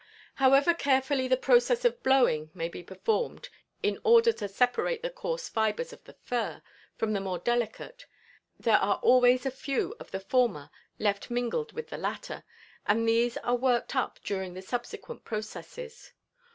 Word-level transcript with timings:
However 0.37 0.73
carefully 0.73 1.27
the 1.27 1.37
process 1.37 1.85
of 1.85 2.01
"blowing" 2.01 2.49
may 2.55 2.67
be 2.69 2.81
performed 2.81 3.49
in 3.83 3.99
order 4.03 4.33
to 4.33 4.47
separate 4.47 5.03
the 5.03 5.11
coarse 5.11 5.47
fibers 5.47 5.93
of 5.93 6.03
the 6.05 6.13
fur 6.13 6.63
from 6.97 7.13
the 7.13 7.19
more 7.21 7.37
delicate, 7.37 8.07
there 8.59 8.79
are 8.79 8.95
always 9.03 9.45
a 9.45 9.51
few 9.51 9.93
of 9.99 10.09
the 10.09 10.19
former 10.19 10.71
left 10.97 11.29
mingled 11.29 11.73
with 11.73 11.89
the 11.89 11.99
latter, 11.99 12.43
and 12.87 13.07
these 13.07 13.37
are 13.37 13.55
worked 13.55 13.95
up 13.95 14.19
during 14.23 14.55
the 14.55 14.63
subsequent 14.63 15.23
processes. 15.23 16.13